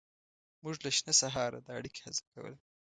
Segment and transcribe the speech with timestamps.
[0.63, 2.57] موږ له شنه سهاره د اړیکې هڅه کوله.